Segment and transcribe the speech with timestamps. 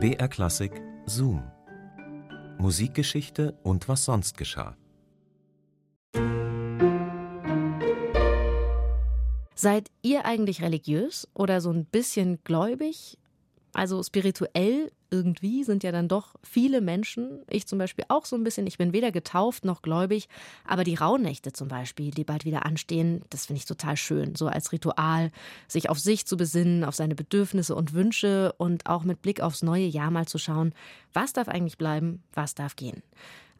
[0.00, 1.42] BR Klassik Zoom.
[2.58, 4.76] Musikgeschichte und was sonst geschah.
[9.56, 13.18] Seid ihr eigentlich religiös oder so ein bisschen gläubig?
[13.72, 18.44] Also spirituell irgendwie sind ja dann doch viele Menschen, ich zum Beispiel auch so ein
[18.44, 20.28] bisschen, ich bin weder getauft noch gläubig,
[20.64, 24.48] aber die Rauhnächte zum Beispiel, die bald wieder anstehen, das finde ich total schön, so
[24.48, 25.30] als Ritual,
[25.66, 29.62] sich auf sich zu besinnen, auf seine Bedürfnisse und Wünsche und auch mit Blick aufs
[29.62, 30.74] neue Jahr mal zu schauen,
[31.14, 33.02] was darf eigentlich bleiben, was darf gehen.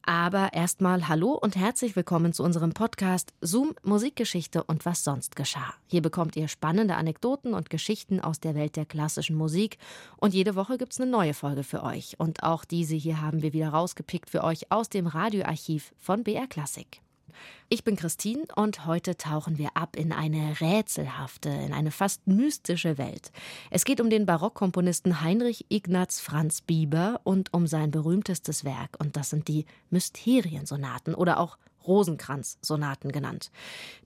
[0.08, 5.74] Aber erstmal hallo und herzlich willkommen zu unserem Podcast Zoom Musikgeschichte und was sonst geschah.
[5.86, 9.76] Hier bekommt ihr spannende Anekdoten und Geschichten aus der Welt der klassischen Musik
[10.16, 12.18] und jede Woche gibt's eine neue Folge für euch.
[12.18, 16.46] Und auch diese hier haben wir wieder rausgepickt für euch aus dem Radioarchiv von BR
[16.46, 17.02] Classic.
[17.68, 22.98] Ich bin Christine und heute tauchen wir ab in eine rätselhafte, in eine fast mystische
[22.98, 23.30] Welt.
[23.70, 29.16] Es geht um den Barockkomponisten Heinrich Ignaz Franz Bieber und um sein berühmtestes Werk, und
[29.16, 33.50] das sind die Mysteriensonaten oder auch Rosenkranz-Sonaten genannt.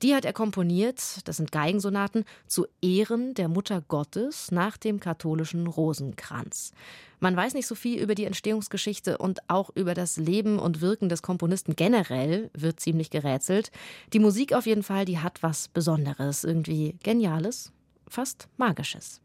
[0.02, 5.66] Die hat er komponiert, das sind Geigensonaten, zu Ehren der Mutter Gottes nach dem katholischen
[5.66, 6.72] Rosenkranz.
[7.20, 11.08] Man weiß nicht so viel über die Entstehungsgeschichte und auch über das Leben und Wirken
[11.08, 13.70] des Komponisten generell wird ziemlich gerätselt.
[14.12, 17.70] Die Musik auf jeden Fall, die hat was Besonderes, irgendwie Geniales,
[18.08, 19.20] fast Magisches.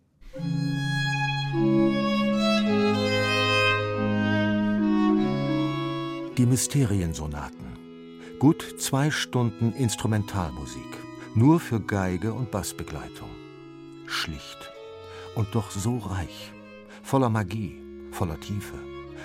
[6.38, 7.67] Die Mysteriensonaten.
[8.40, 11.00] Gut zwei Stunden Instrumentalmusik,
[11.34, 13.30] nur für Geige und Bassbegleitung.
[14.06, 14.72] Schlicht
[15.34, 16.54] und doch so reich,
[17.02, 18.76] voller Magie, voller Tiefe,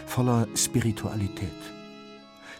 [0.06, 1.50] voller Spiritualität.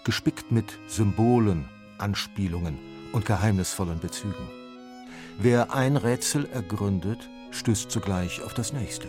[0.05, 2.79] Gespickt mit Symbolen, Anspielungen
[3.13, 4.51] und geheimnisvollen Bezügen.
[5.39, 9.09] Wer ein Rätsel ergründet, stößt zugleich auf das nächste.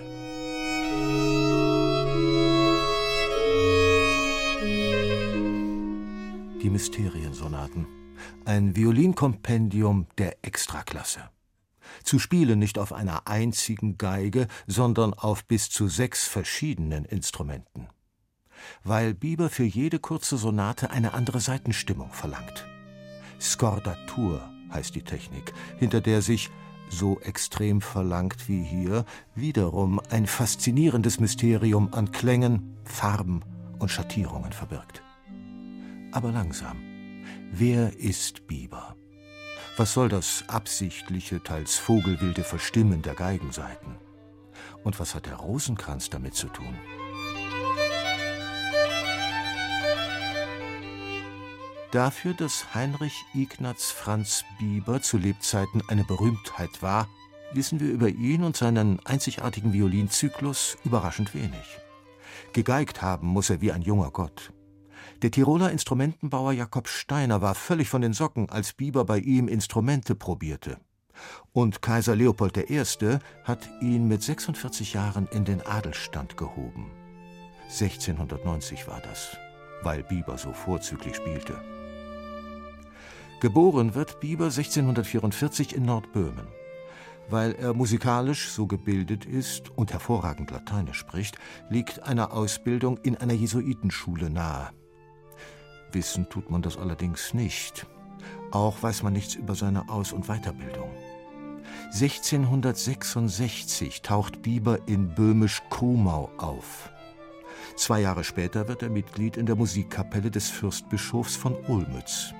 [6.63, 7.85] Die Mysteriensonaten.
[8.45, 11.29] Ein Violinkompendium der Extraklasse.
[12.03, 17.87] Zu spielen nicht auf einer einzigen Geige, sondern auf bis zu sechs verschiedenen Instrumenten.
[18.83, 22.65] Weil Bieber für jede kurze Sonate eine andere Seitenstimmung verlangt.
[23.41, 26.49] Skordatur heißt die Technik, hinter der sich,
[26.89, 29.05] so extrem verlangt wie hier,
[29.35, 33.41] wiederum ein faszinierendes Mysterium an Klängen, Farben
[33.79, 35.03] und Schattierungen verbirgt
[36.13, 36.77] aber langsam.
[37.51, 38.95] Wer ist Biber?
[39.77, 43.97] Was soll das absichtliche, teils vogelwilde Verstimmen der Geigenseiten?
[44.83, 46.75] Und was hat der Rosenkranz damit zu tun?
[51.91, 57.07] Dafür, dass Heinrich Ignaz Franz Bieber zu Lebzeiten eine Berühmtheit war,
[57.53, 61.79] wissen wir über ihn und seinen einzigartigen Violinzyklus überraschend wenig.
[62.51, 64.51] Gegeigt haben muss er wie ein junger Gott.
[65.23, 70.15] Der Tiroler Instrumentenbauer Jakob Steiner war völlig von den Socken, als Bieber bei ihm Instrumente
[70.15, 70.81] probierte.
[71.53, 72.83] Und Kaiser Leopold I.
[73.45, 76.91] hat ihn mit 46 Jahren in den Adelstand gehoben.
[77.69, 79.37] 1690 war das,
[79.81, 81.55] weil Bieber so vorzüglich spielte.
[83.39, 86.47] Geboren wird Bieber 1644 in Nordböhmen.
[87.29, 91.37] Weil er musikalisch so gebildet ist und hervorragend Lateinisch spricht,
[91.69, 94.71] liegt eine Ausbildung in einer Jesuitenschule nahe.
[95.93, 97.85] Wissen tut man das allerdings nicht.
[98.51, 100.89] Auch weiß man nichts über seine Aus- und Weiterbildung.
[101.91, 106.89] 1666 taucht Bieber in Böhmisch-Krumau auf.
[107.75, 112.33] Zwei Jahre später wird er Mitglied in der Musikkapelle des Fürstbischofs von Olmütz.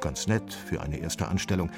[0.00, 1.70] Ganz nett für eine erste Anstellung,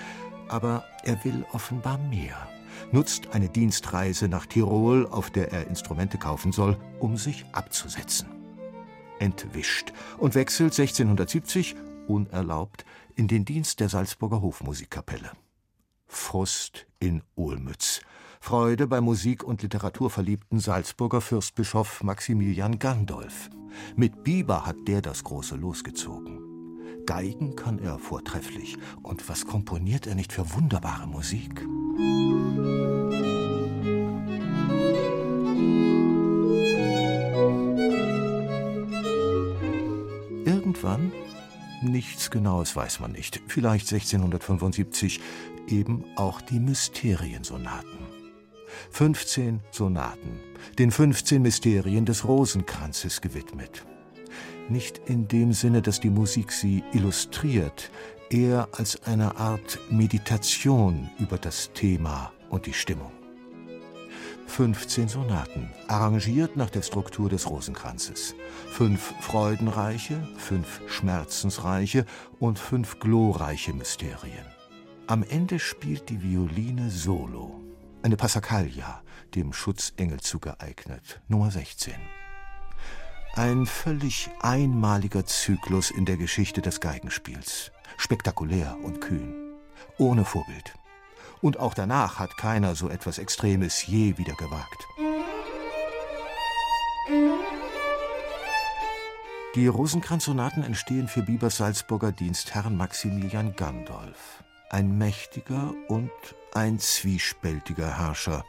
[0.48, 2.48] aber er will offenbar mehr.
[2.92, 8.37] Nutzt eine Dienstreise nach Tirol, auf der er Instrumente kaufen soll, um sich abzusetzen
[9.18, 12.84] entwischt und wechselt 1670 unerlaubt
[13.14, 15.32] in den Dienst der Salzburger Hofmusikkapelle.
[16.06, 18.00] Frust in Olmütz.
[18.40, 23.50] Freude beim Musik- und Literaturverliebten Salzburger Fürstbischof Maximilian Gandolf.
[23.96, 26.48] Mit Bieber hat der das große losgezogen.
[27.04, 28.76] Geigen kann er vortrefflich.
[29.02, 31.66] Und was komponiert er nicht für wunderbare Musik?
[40.78, 41.12] Irgendwann,
[41.82, 45.20] nichts Genaues weiß man nicht, vielleicht 1675,
[45.66, 47.98] eben auch die Mysteriensonaten.
[48.92, 50.38] 15 Sonaten,
[50.78, 53.84] den 15 Mysterien des Rosenkranzes gewidmet.
[54.68, 57.90] Nicht in dem Sinne, dass die Musik sie illustriert,
[58.30, 63.17] eher als eine Art Meditation über das Thema und die Stimmung.
[64.48, 68.34] 15 Sonaten, arrangiert nach der Struktur des Rosenkranzes.
[68.70, 72.04] Fünf freudenreiche, fünf schmerzensreiche
[72.40, 74.46] und fünf glorreiche Mysterien.
[75.06, 77.62] Am Ende spielt die Violine Solo.
[78.02, 79.02] Eine Passacaglia,
[79.34, 81.94] dem Schutzengel zugeeignet, Nummer 16.
[83.34, 87.70] Ein völlig einmaliger Zyklus in der Geschichte des Geigenspiels.
[87.96, 89.54] Spektakulär und kühn.
[89.98, 90.74] Ohne Vorbild.
[91.40, 94.86] Und auch danach hat keiner so etwas Extremes je wieder gewagt.
[99.54, 104.44] Die Rosenkranz-Sonaten entstehen für Biebers Salzburger Dienstherrn Maximilian Gandolf.
[104.70, 106.10] Ein mächtiger und
[106.54, 108.44] ein zwiespältiger Herrscher.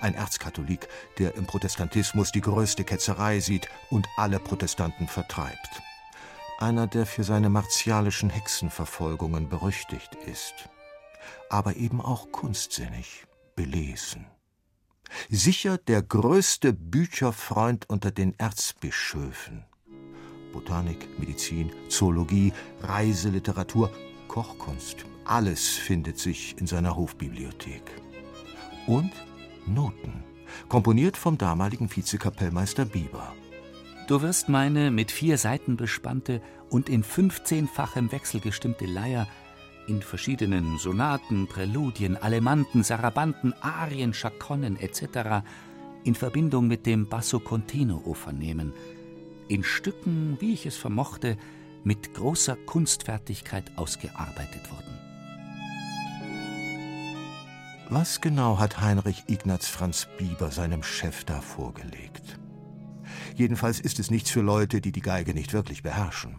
[0.00, 0.88] Ein Erzkatholik,
[1.18, 5.82] der im Protestantismus die größte Ketzerei sieht und alle Protestanten vertreibt.
[6.58, 10.68] Einer, der für seine martialischen Hexenverfolgungen berüchtigt ist
[11.50, 13.26] aber eben auch kunstsinnig,
[13.56, 14.26] belesen.
[15.30, 19.64] Sicher der größte Bücherfreund unter den Erzbischöfen.
[20.52, 22.52] Botanik, Medizin, Zoologie,
[22.82, 23.90] Reiseliteratur,
[24.28, 27.82] Kochkunst, alles findet sich in seiner Hofbibliothek.
[28.86, 29.12] Und
[29.66, 30.24] Noten,
[30.68, 33.34] komponiert vom damaligen Vizekapellmeister Bieber.
[34.06, 36.40] Du wirst meine mit vier Seiten bespannte
[36.70, 39.28] und in fünfzehnfachem Wechsel gestimmte Leier
[39.88, 45.44] in verschiedenen Sonaten, Präludien, Alemanten, Sarabanten, Arien, Chaconnen etc.
[46.04, 48.72] in Verbindung mit dem Basso Continuo vernehmen,
[49.48, 51.36] in Stücken, wie ich es vermochte,
[51.84, 54.98] mit großer Kunstfertigkeit ausgearbeitet wurden.
[57.88, 62.38] Was genau hat Heinrich Ignaz Franz Bieber seinem Chef da vorgelegt?
[63.34, 66.38] Jedenfalls ist es nichts für Leute, die die Geige nicht wirklich beherrschen.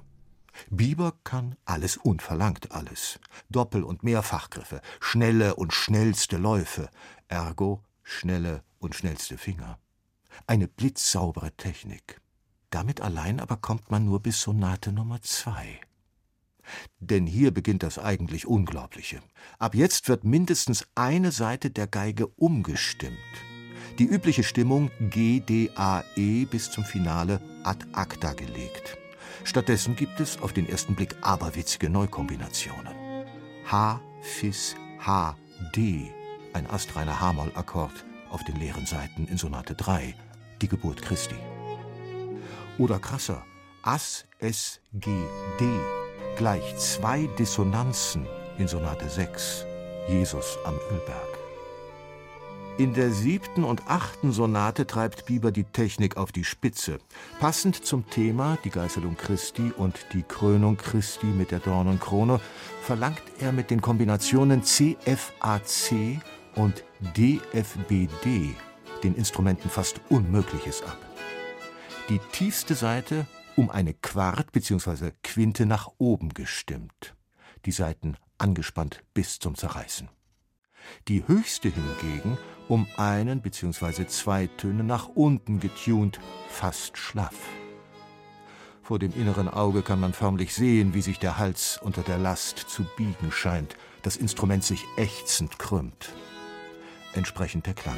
[0.69, 3.19] Bieber kann alles und verlangt alles.
[3.50, 6.89] Doppel- und Mehrfachgriffe, schnelle und schnellste Läufe,
[7.27, 9.79] ergo schnelle und schnellste Finger.
[10.47, 12.21] Eine blitzsaubere Technik.
[12.69, 15.79] Damit allein aber kommt man nur bis Sonate Nummer zwei.
[17.00, 19.21] Denn hier beginnt das eigentlich Unglaubliche.
[19.57, 23.17] Ab jetzt wird mindestens eine Seite der Geige umgestimmt.
[23.97, 28.99] Die übliche Stimmung G, D, A, E bis zum Finale ad acta gelegt.
[29.43, 32.93] Stattdessen gibt es auf den ersten Blick aberwitzige Neukombinationen.
[33.65, 35.35] H, Fis, H,
[35.75, 36.11] D,
[36.53, 40.15] ein astreiner H-Moll-Akkord auf den leeren Seiten in Sonate 3,
[40.61, 41.35] die Geburt Christi.
[42.77, 43.45] Oder krasser,
[43.81, 45.09] As, S, G,
[45.59, 45.65] D,
[46.37, 48.27] gleich zwei Dissonanzen
[48.57, 49.65] in Sonate 6,
[50.07, 51.38] Jesus am Ölberg.
[52.79, 56.99] In der siebten und achten Sonate treibt Bieber die Technik auf die Spitze.
[57.41, 62.39] Passend zum Thema, die Geißelung Christi und die Krönung Christi mit der Dornenkrone,
[62.81, 66.21] verlangt er mit den Kombinationen CFAC
[66.55, 66.85] und
[67.17, 68.55] DFBD
[69.03, 70.97] den Instrumenten fast Unmögliches ab.
[72.07, 73.27] Die tiefste Seite
[73.57, 75.11] um eine Quart bzw.
[75.21, 77.13] Quinte nach oben gestimmt,
[77.65, 80.07] die Saiten angespannt bis zum Zerreißen.
[81.07, 82.38] Die höchste hingegen
[82.68, 84.06] um einen bzw.
[84.07, 87.36] zwei Töne nach unten getunt, fast schlaff.
[88.83, 92.57] Vor dem inneren Auge kann man förmlich sehen, wie sich der Hals unter der Last
[92.57, 96.13] zu biegen scheint, das Instrument sich ächzend krümmt.
[97.13, 97.97] Entsprechend der Klang.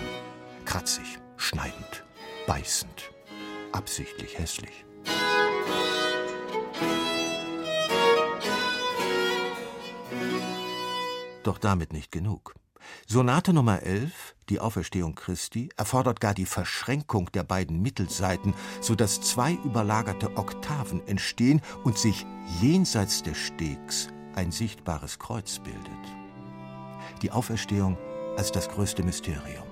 [0.65, 2.05] Kratzig, schneidend,
[2.47, 3.11] beißend,
[3.71, 4.85] absichtlich hässlich.
[11.43, 12.53] Doch damit nicht genug.
[13.07, 19.53] Sonate Nummer 11, die Auferstehung Christi, erfordert gar die Verschränkung der beiden Mittelseiten, sodass zwei
[19.65, 22.25] überlagerte Oktaven entstehen und sich
[22.61, 25.81] jenseits des Stegs ein sichtbares Kreuz bildet.
[27.21, 27.97] Die Auferstehung
[28.37, 29.65] als das größte Mysterium.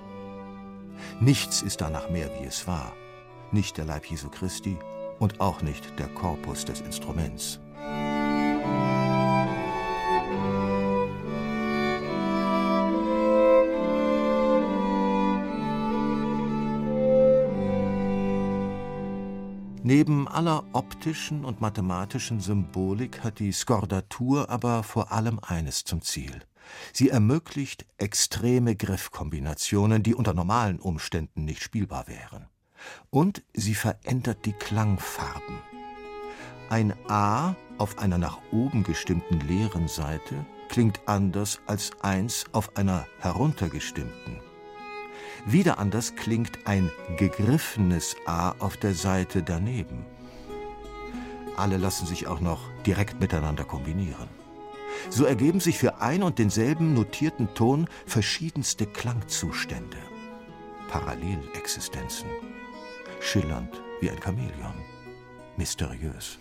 [1.20, 2.92] Nichts ist danach mehr, wie es war.
[3.52, 4.78] Nicht der Leib Jesu Christi
[5.18, 7.60] und auch nicht der Korpus des Instruments.
[19.82, 26.42] Neben aller optischen und mathematischen Symbolik hat die Skordatur aber vor allem eines zum Ziel.
[26.92, 32.46] Sie ermöglicht extreme Griffkombinationen, die unter normalen Umständen nicht spielbar wären.
[33.08, 35.58] Und sie verändert die Klangfarben.
[36.68, 43.06] Ein A auf einer nach oben gestimmten leeren Seite klingt anders als eins auf einer
[43.18, 44.49] heruntergestimmten.
[45.46, 50.04] Wieder anders klingt ein gegriffenes A auf der Seite daneben.
[51.56, 54.28] Alle lassen sich auch noch direkt miteinander kombinieren.
[55.08, 59.96] So ergeben sich für ein und denselben notierten Ton verschiedenste Klangzustände.
[60.88, 62.28] Parallelexistenzen.
[63.20, 64.74] Schillernd wie ein Chamäleon.
[65.56, 66.38] Mysteriös.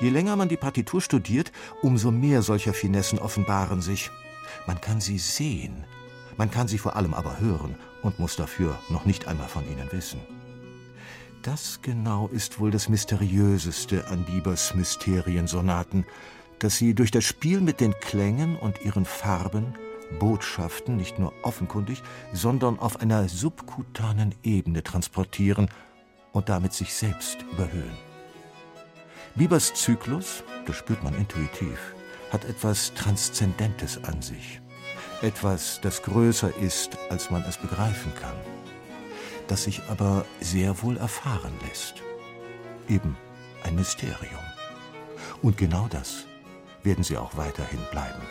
[0.00, 1.52] Je länger man die Partitur studiert,
[1.82, 4.10] umso mehr solcher Finessen offenbaren sich.
[4.66, 5.84] Man kann sie sehen,
[6.36, 9.92] man kann sie vor allem aber hören und muss dafür noch nicht einmal von ihnen
[9.92, 10.20] wissen.
[11.42, 16.06] Das genau ist wohl das Mysteriöseste an Biebers Mysteriensonaten,
[16.58, 19.74] dass sie durch das Spiel mit den Klängen und ihren Farben
[20.18, 22.02] Botschaften nicht nur offenkundig,
[22.32, 25.68] sondern auf einer subkutanen Ebene transportieren
[26.32, 28.09] und damit sich selbst überhöhen.
[29.36, 31.78] Biebers Zyklus, das spürt man intuitiv,
[32.32, 34.60] hat etwas Transzendentes an sich.
[35.22, 38.34] Etwas, das größer ist, als man es begreifen kann.
[39.46, 41.94] Das sich aber sehr wohl erfahren lässt.
[42.88, 43.16] Eben
[43.62, 44.40] ein Mysterium.
[45.42, 46.26] Und genau das
[46.82, 48.22] werden sie auch weiterhin bleiben.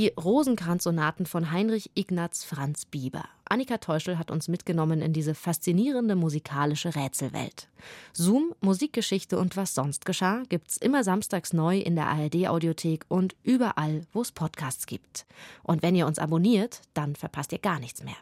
[0.00, 3.26] Die Rosenkranz-Sonaten von Heinrich Ignaz Franz Bieber.
[3.44, 7.68] Annika Teuschel hat uns mitgenommen in diese faszinierende musikalische Rätselwelt.
[8.14, 14.06] Zoom, Musikgeschichte und was sonst geschah gibt's immer samstags neu in der ARD-Audiothek und überall,
[14.14, 15.26] wo es Podcasts gibt.
[15.64, 18.16] Und wenn ihr uns abonniert, dann verpasst ihr gar nichts mehr.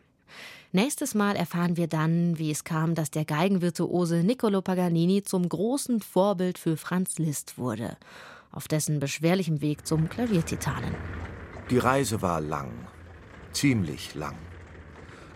[0.72, 6.00] Nächstes Mal erfahren wir dann, wie es kam, dass der Geigenvirtuose Niccolo Paganini zum großen
[6.00, 7.96] Vorbild für Franz Liszt wurde,
[8.50, 11.17] auf dessen beschwerlichem Weg zum Klaviertitanen.
[11.70, 12.70] Die Reise war lang,
[13.52, 14.36] ziemlich lang.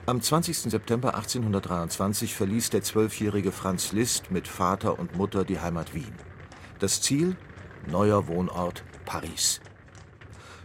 [0.07, 0.71] Am 20.
[0.71, 6.15] September 1823 verließ der zwölfjährige Franz Liszt mit Vater und Mutter die Heimat Wien.
[6.79, 7.37] Das Ziel?
[7.87, 9.61] Neuer Wohnort Paris.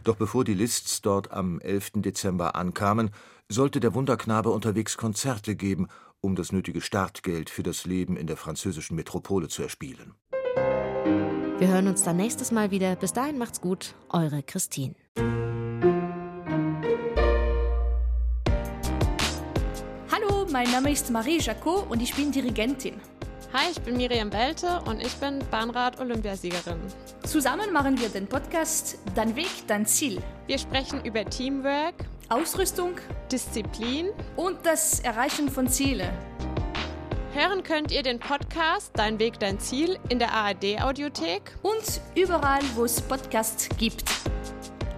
[0.06, 1.92] Doch bevor die Liszts dort am 11.
[1.96, 3.12] Dezember ankamen,
[3.50, 5.88] sollte der Wunderknabe unterwegs Konzerte geben,
[6.22, 10.14] um das nötige Startgeld für das Leben in der französischen Metropole zu erspielen.
[11.60, 12.96] Wir hören uns dann nächstes Mal wieder.
[12.96, 13.96] Bis dahin macht's gut.
[14.10, 14.96] Eure Christine.
[20.58, 22.96] Mein Name ist Marie Jacot und ich bin Dirigentin.
[23.54, 26.80] Hi, ich bin Miriam Belte und ich bin Bahnrad-Olympiasiegerin.
[27.28, 30.20] Zusammen machen wir den Podcast Dein Weg, dein Ziel.
[30.48, 31.94] Wir sprechen über Teamwork,
[32.30, 32.96] Ausrüstung,
[33.32, 36.10] Disziplin und das Erreichen von Zielen.
[37.34, 42.86] Hören könnt ihr den Podcast Dein Weg, dein Ziel in der ARD-Audiothek und überall, wo
[42.86, 44.06] es Podcasts gibt.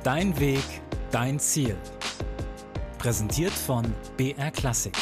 [0.05, 0.63] Dein Weg,
[1.11, 1.75] dein Ziel.
[2.97, 3.83] Präsentiert von
[4.15, 4.93] BR Klassik.